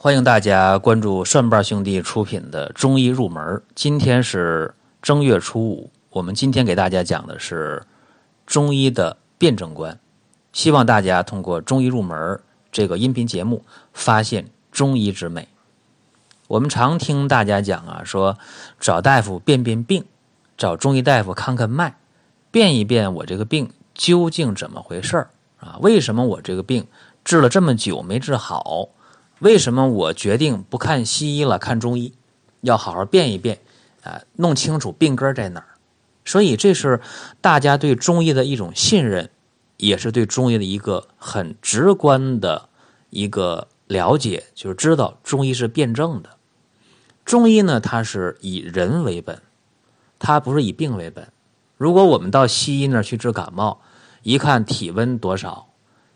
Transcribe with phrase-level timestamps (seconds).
[0.00, 3.42] 欢迎大家关注蒜瓣兄弟出品的《中医入门》。
[3.74, 7.82] 今天是正月初五，我们今天给大家讲的是
[8.46, 9.98] 中医的辩证观。
[10.52, 12.16] 希望大家通过《中医入门》
[12.70, 15.48] 这个音频节目，发现中医之美。
[16.46, 18.38] 我们常听大家讲啊，说
[18.78, 20.04] 找大夫辨辨病，
[20.56, 21.96] 找中医大夫看看脉，
[22.52, 25.76] 辨一辨我这个病究竟怎么回事儿啊？
[25.80, 26.86] 为什么我这个病
[27.24, 28.90] 治了这么久没治好？
[29.40, 32.12] 为什么我决定不看西医了，看中医，
[32.60, 33.60] 要好好辨一辨，
[34.02, 35.66] 啊，弄清楚病根在哪儿？
[36.24, 37.00] 所以这是
[37.40, 39.30] 大家对中医的一种信任，
[39.76, 42.68] 也是对中医的一个很直观的
[43.10, 46.30] 一个了解，就是知道中医是辩证的。
[47.24, 49.40] 中医呢，它是以人为本，
[50.18, 51.28] 它不是以病为本。
[51.76, 53.80] 如果我们到西医那儿去治感冒，
[54.24, 55.68] 一看体温多少，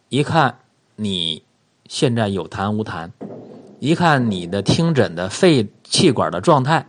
[0.08, 0.58] 一看
[0.96, 1.44] 你。
[1.92, 3.10] 现在有痰无痰，
[3.78, 6.86] 一看你的听诊的肺气管的状态，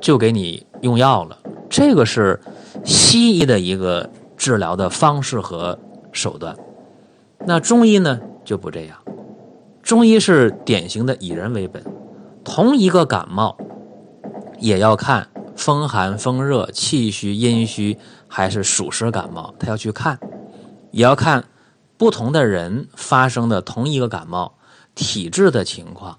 [0.00, 1.38] 就给你用药了。
[1.68, 2.40] 这个是
[2.84, 5.78] 西医的一个治疗的方式和
[6.10, 6.56] 手段。
[7.46, 8.98] 那中医呢就不这样，
[9.84, 11.84] 中医是典型的以人为本。
[12.42, 13.56] 同一个感冒，
[14.58, 20.18] 也要看风寒、风热、气虚、阴虚，还是暑湿感冒，他要去看，
[20.90, 21.44] 也要看。
[22.00, 24.54] 不同的人发生的同一个感冒，
[24.94, 26.18] 体质的情况，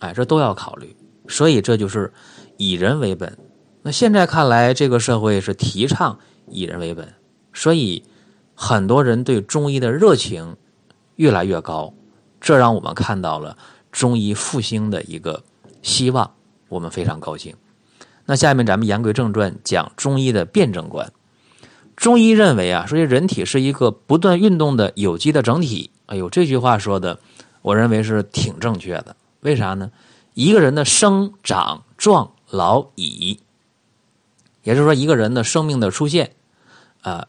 [0.00, 0.96] 哎，这都要考虑。
[1.28, 2.12] 所以这就是
[2.56, 3.38] 以人为本。
[3.82, 7.14] 那现在看来，这个社会是提倡以人为本，
[7.52, 8.02] 所以
[8.56, 10.56] 很多人对中医的热情
[11.14, 11.94] 越来越高，
[12.40, 13.56] 这让我们看到了
[13.92, 15.44] 中医复兴的一个
[15.80, 16.28] 希望，
[16.68, 17.54] 我们非常高兴。
[18.26, 21.12] 那下面咱们言归正传，讲中医的辩证观。
[22.00, 25.90] 中医认为啊，说这人体是一个不断运动的有机的整体。
[26.06, 27.20] 哎呦，这句话说的，
[27.60, 29.14] 我认为是挺正确的。
[29.40, 29.90] 为啥呢？
[30.32, 33.38] 一个人的生长壮老已，
[34.62, 36.32] 也就是说，一个人的生命的出现，
[37.02, 37.28] 啊，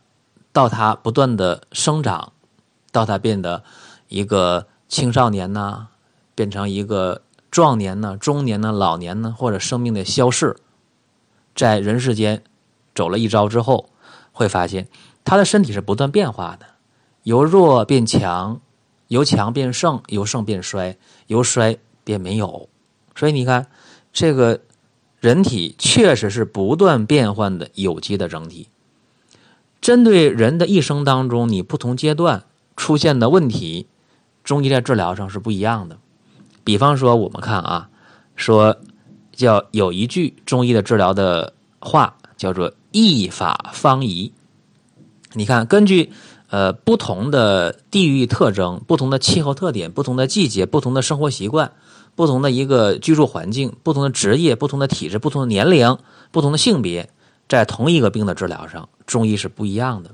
[0.53, 2.31] 到他不断的生长，
[2.93, 3.65] 到他变得
[4.07, 5.89] 一个青少年呢，
[6.33, 10.55] 变成一个壮年呢、中年呢、老年呢，或者生命的消逝，
[11.53, 12.41] 在人世间
[12.95, 13.89] 走了一遭之后。
[14.41, 14.87] 会发现
[15.23, 16.65] 他的身体是不断变化的，
[17.23, 18.59] 由弱变强，
[19.07, 20.97] 由强变盛，由盛变衰，
[21.27, 22.67] 由衰变没有。
[23.15, 23.67] 所以你看，
[24.11, 24.61] 这个
[25.19, 28.67] 人体确实是不断变换的有机的整体。
[29.79, 32.43] 针对人的一生当中，你不同阶段
[32.75, 33.85] 出现的问题，
[34.43, 35.99] 中医在治疗上是不一样的。
[36.63, 37.89] 比方说，我们看啊，
[38.35, 38.77] 说
[39.31, 42.73] 叫有一句中医的治疗的话，叫做。
[42.91, 44.33] 易法方宜，
[45.33, 46.11] 你看，根据
[46.49, 51.71] 呃不同的地域特征、不同的气候特点、不同的季节、不同的生活习惯、
[52.15, 55.97] 不同的一个居住环境、不同的职业、不同的体质、不同的年龄、
[56.31, 57.09] 不同的性别，
[57.47, 60.11] 在同一个病的治疗上，中医是不一样的。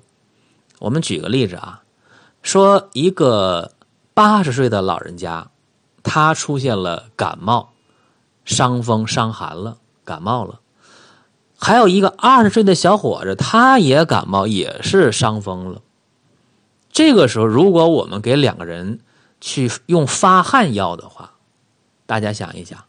[0.80, 1.82] 我们举个例子啊，
[2.44, 3.72] 说一个
[4.14, 5.50] 八十岁的老人家，
[6.04, 7.74] 他出现了感冒、
[8.46, 10.60] 伤风、伤寒了，感冒了。
[11.60, 15.82] 还有一个二十岁的小伙子，他也感冒，也是伤风了。
[16.92, 19.00] 这个时候，如果我们给两个人
[19.42, 21.34] 去用发汗药的话，
[22.06, 22.86] 大家想一想，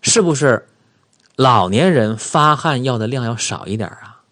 [0.00, 0.68] 是不是
[1.36, 4.22] 老年人发汗药的量要少一点啊？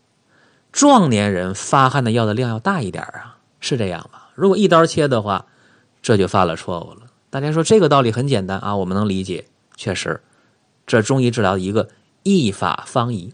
[0.71, 3.39] 壮年人发汗的药的量要大一点啊？
[3.61, 4.29] 是这样吧？
[4.35, 5.47] 如果一刀切的话，
[6.03, 7.07] 这就犯了错误了。
[7.31, 10.23] 大家说这个道理很简单啊，我们能理解，确实，
[10.87, 11.89] 这中医治疗的一个
[12.23, 13.33] 一法方宜。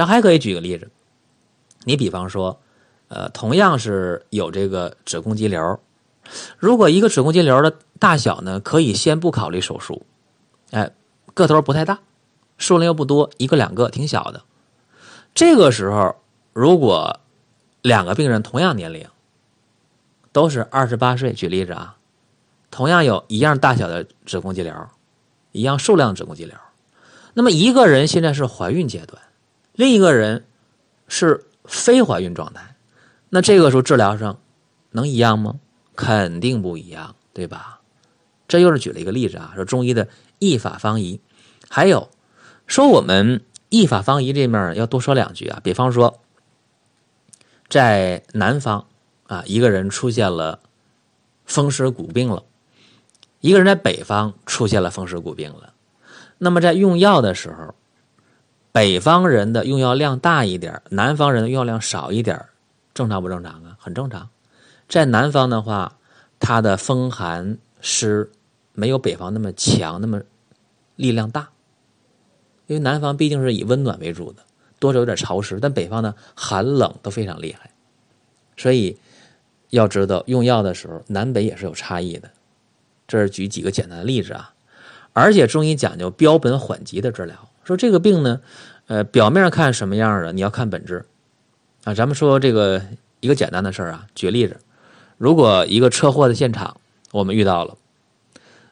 [0.00, 0.90] 咱还可以举个例子，
[1.84, 2.58] 你比方说，
[3.08, 5.78] 呃，同样是有这个子宫肌瘤，
[6.56, 10.06] 如果一个子宫肌瘤的大小呢，可以先不考虑手术，
[10.70, 10.90] 哎，
[11.34, 12.00] 个头不太大，
[12.56, 14.42] 数量又不多，一个两个挺小的，
[15.34, 16.16] 这个时候
[16.54, 17.20] 如果
[17.82, 19.06] 两个病人同样年龄，
[20.32, 21.98] 都是二十八岁，举例子啊，
[22.70, 24.74] 同样有一样大小的子宫肌瘤，
[25.52, 26.56] 一样数量子宫肌瘤，
[27.34, 29.20] 那么一个人现在是怀孕阶段。
[29.72, 30.44] 另一个人
[31.08, 32.76] 是非怀孕状态，
[33.28, 34.38] 那这个时候治疗上
[34.90, 35.60] 能一样吗？
[35.96, 37.80] 肯定不一样，对吧？
[38.48, 40.08] 这又是举了一个例子啊，说中医的
[40.38, 41.20] 一法方宜。
[41.68, 42.10] 还有
[42.66, 45.60] 说我们一法方宜这面要多说两句啊。
[45.62, 46.20] 比方说，
[47.68, 48.86] 在南方
[49.28, 50.60] 啊，一个人出现了
[51.44, 52.44] 风湿骨病了；
[53.40, 55.74] 一个人在北方出现了风湿骨病了。
[56.38, 57.74] 那么在用药的时候。
[58.72, 62.46] 北方人的用药量大一点，南方人的用药量少一点，
[62.94, 63.76] 正常不正常啊？
[63.78, 64.28] 很正常。
[64.88, 65.98] 在南方的话，
[66.38, 68.30] 他的风寒湿
[68.72, 70.22] 没有北方那么强，那么
[70.96, 71.50] 力量大。
[72.66, 74.44] 因为南方毕竟是以温暖为主的，
[74.78, 77.72] 多少有点潮湿，但北方呢寒冷都非常厉害，
[78.56, 78.96] 所以
[79.70, 82.30] 要知道用药的时候南北也是有差异的。
[83.08, 84.54] 这是举几个简单的例子啊，
[85.12, 88.40] 而且中医讲究标本缓急的治疗，说这个病呢，
[88.88, 91.06] 呃，表面看什么样的，你要看本质
[91.84, 91.94] 啊。
[91.94, 92.82] 咱们说这个
[93.20, 94.56] 一个简单的事儿啊，举例子，
[95.18, 96.78] 如果一个车祸的现场
[97.12, 97.76] 我们遇到了，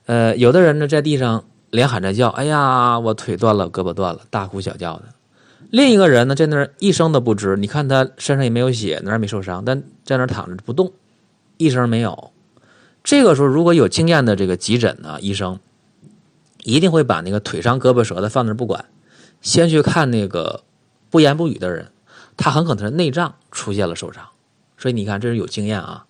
[0.07, 1.45] 呃，有的人呢在地上。
[1.71, 5.05] 连喊着叫，哎呀，我腿断了，胳膊断了，大呼小叫的。
[5.69, 7.57] 另一个人呢，在那儿一声都不吱。
[7.57, 10.91] 你看他身上也没有血，哪儿没受伤，但在那儿躺着不动，
[11.59, 12.33] 一声没有。
[13.05, 15.61] 这个时候，如果有经验的这个急诊呢，医生
[16.63, 18.85] 一定会把那个腿伤胳膊折的放那不管，
[19.41, 20.63] 先去看那个
[21.11, 21.93] 不言不语的人，
[22.37, 24.29] 他很可能是内脏出现了受伤。
[24.77, 26.07] 所以你看，这是有经验啊。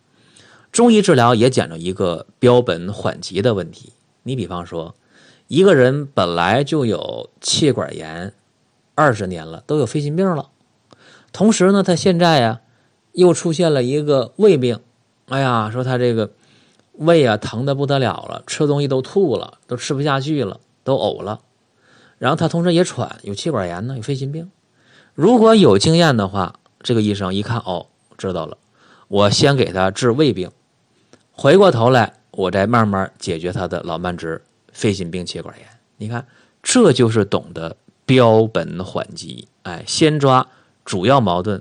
[0.72, 3.92] 中医治疗也讲究一个标本缓急的问题。
[4.22, 4.94] 你比方说。
[5.50, 8.34] 一个人本来就有气管炎，
[8.94, 10.50] 二十年了，都有肺心病了。
[11.32, 12.60] 同时呢，他现在呀，
[13.12, 14.78] 又出现了一个胃病。
[15.30, 16.32] 哎呀，说他这个
[16.98, 21.40] 胃啊疼的不得了了，吃东西都吐了，都吃不下去了，都呕了。
[22.18, 24.50] 然后他同时也喘，有气管炎呢，有肺心病。
[25.14, 27.86] 如果有经验的话，这个医生一看，哦，
[28.16, 28.58] 知道了，
[29.08, 30.50] 我先给他治胃病，
[31.32, 34.42] 回过头来，我再慢慢解决他的老慢支。
[34.70, 35.66] 肺心病、气管炎，
[35.96, 36.24] 你看，
[36.62, 39.48] 这就是懂得标本缓急。
[39.64, 40.46] 哎，先抓
[40.84, 41.60] 主要矛盾，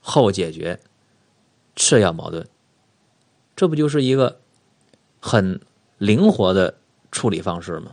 [0.00, 0.80] 后解决
[1.76, 2.46] 次要矛盾，
[3.54, 4.40] 这不就是一个
[5.26, 5.58] 很
[5.96, 6.74] 灵活的
[7.10, 7.92] 处理方式吗？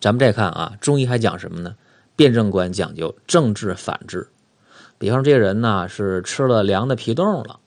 [0.00, 1.76] 咱们再看啊，中医还讲什么呢？
[2.16, 4.28] 辩证观讲究正治反治。
[4.98, 7.60] 比方说这人呢是吃了凉的皮冻了，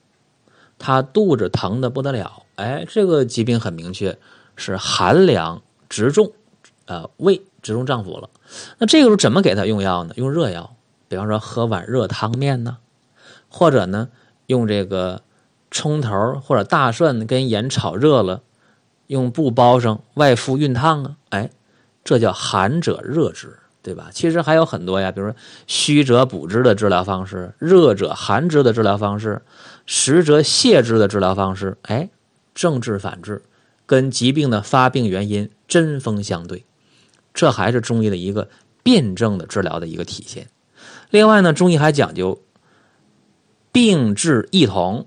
[0.78, 2.42] 他肚子疼的不得了。
[2.56, 4.18] 哎，这个疾病很明确
[4.54, 5.62] 是寒凉。
[5.88, 6.32] 直中，
[6.84, 8.28] 呃，胃直中脏腑了。
[8.76, 10.12] 那这个时候怎么给他用药呢？
[10.16, 10.76] 用热药，
[11.08, 12.76] 比方说喝碗热汤面呢，
[13.48, 14.10] 或者呢
[14.46, 15.22] 用这个
[15.76, 18.40] 葱头或者大蒜跟盐炒热了，
[19.08, 21.16] 用布包上，外敷熨烫啊。
[21.28, 21.50] 哎，
[22.02, 24.08] 这叫寒者热之，对吧？
[24.10, 25.36] 其实还有很多呀，比如说
[25.66, 29.42] 虚者补之的治疗方式，热者寒之的治疗方式，
[29.84, 31.76] 实者泻之的治疗方式。
[31.82, 32.08] 哎，
[32.54, 33.42] 正治反治。
[33.84, 36.64] 跟疾病的发病原因针锋相对，
[37.34, 38.48] 这还是中医的一个
[38.82, 40.48] 辩证的治疗的一个体现。
[41.10, 42.40] 另外呢，中医还讲究
[43.70, 45.06] 病治异同，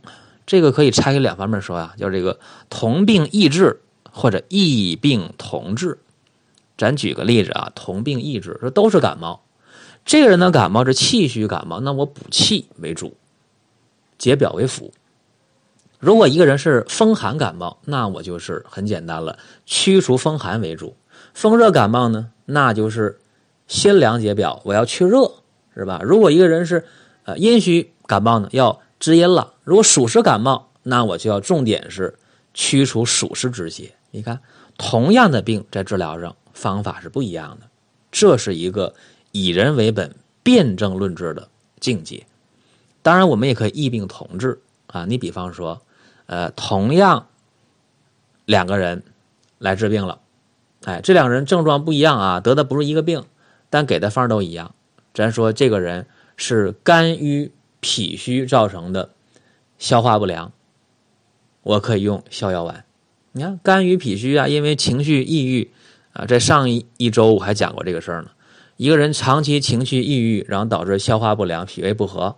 [0.50, 2.40] 这个可以拆开两方面说啊，叫这个
[2.72, 3.82] 同病异治
[4.12, 6.00] 或者异病同治。
[6.76, 9.44] 咱举个例子啊，同病异治，说都是感冒，
[10.06, 13.16] 这个人的感冒是气虚感冒，那我补气为主，
[14.18, 14.92] 解表为辅。
[16.00, 19.38] 如果一个人是风寒感冒，那我就是很简单了，
[19.68, 20.96] 驱除风寒为主；
[21.36, 23.20] 风热感冒呢，那就是
[23.68, 25.32] 辛凉解表，我要去热，
[25.76, 26.02] 是吧？
[26.04, 26.86] 如果一个人是
[27.26, 32.18] 呃阴虚感冒呢，要滋阴了；如果暑湿感冒，那我就要重点是
[32.54, 33.96] 驱除暑湿之邪。
[34.12, 34.40] 你看，
[34.78, 37.68] 同样的病在治疗上方法是不一样的，
[38.12, 38.94] 这是一个
[39.32, 41.48] 以人为本、辩证论治的
[41.80, 42.26] 境界。
[43.02, 45.06] 当然，我们也可以异病同治啊。
[45.06, 45.82] 你比方说。
[46.32, 47.26] 呃，同样
[48.46, 49.02] 两个人
[49.58, 50.20] 来治病了，
[50.84, 53.24] 哎，这两个人症状不一样啊，得的不是一个病，
[53.72, 54.76] 但给的方都一样。
[55.12, 56.06] 咱说这个人
[56.38, 59.12] 是肝郁脾虚造成的
[59.78, 60.52] 消化不良，
[61.64, 62.86] 我可以用逍遥丸。
[63.32, 65.72] 你看肝郁脾虚啊，因为情绪抑郁
[66.14, 68.32] 啊，在上一一周我还讲过这个事儿呢。
[68.78, 72.38] 一个人长期情绪抑郁，然后导致消化不良、脾胃不和，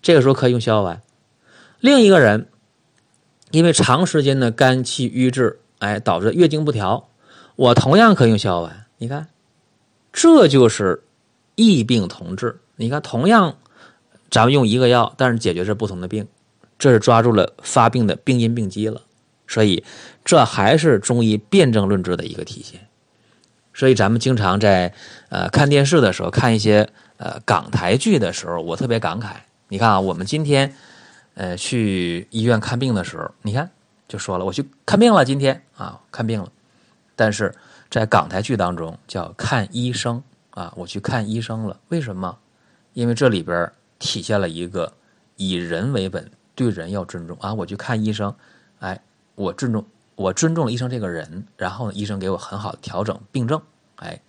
[0.00, 1.02] 这个时候可以用逍遥丸。
[1.80, 2.48] 另一个人。
[3.50, 7.10] 因为长时间的肝气郁滞，哎，导致月经不调，
[7.54, 8.86] 我同样可以用逍遥丸。
[8.96, 9.28] 你看，
[10.10, 11.04] 这就是
[11.54, 12.60] 异病同治。
[12.76, 13.58] 你看，同样
[14.32, 16.26] 咱们用一个药，但是解决是不同的病，
[16.76, 19.02] 这是抓住了发病的病因病机了。
[19.46, 19.84] 所以，
[20.24, 22.88] 这还是中医辩证论治的一个体现。
[23.72, 24.92] 所以，咱们经常在
[25.28, 29.34] 呃看电视的时候，看一些呃港台剧的时候，我特别感慨。
[29.68, 30.74] 你看啊，我们今天。
[31.34, 33.70] 呃，去医院看病的时候，你看
[34.06, 36.52] 就说了，我去看病了，今天啊看病了。
[37.16, 37.54] 但是
[37.88, 41.80] 在港台剧当中叫看医生啊，我去看医生了。
[41.88, 42.36] 为什么？
[42.92, 43.72] 因为这里边
[44.02, 44.92] 体现了一个
[45.36, 47.54] 以人为本，对人要尊重啊。
[47.54, 48.34] 我去看医生，
[48.80, 49.00] 哎，
[49.36, 53.62] 我尊重我尊重了医生这个人，然后呢，医生给我很好的调整病症，
[53.96, 54.20] 哎，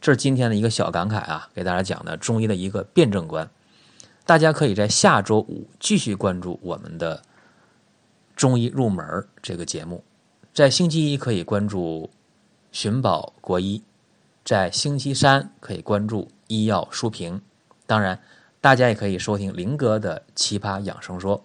[0.00, 3.48] 这是今天的一个小感慨啊，给大家讲的中医的一个辩证观。
[4.26, 7.22] 大家可以在下周五继续关注我们的
[8.34, 10.04] 中医入门这个节目。
[10.52, 12.10] 在星期一可以关注
[12.72, 13.82] 寻宝国医，
[14.44, 17.40] 在星期三可以关注医药书评。
[17.86, 18.20] 当然，
[18.60, 21.44] 大家也可以收听林哥的奇葩养生说。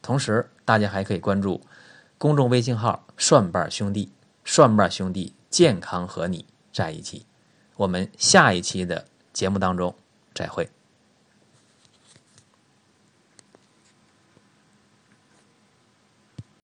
[0.00, 1.60] 同时，大家还可以关注
[2.18, 4.12] 公众微信号“蒜瓣兄弟”，
[4.44, 7.24] 蒜瓣兄弟健康和你在一起。
[7.76, 9.94] 我们下一期的节目当中
[10.34, 10.68] 再会。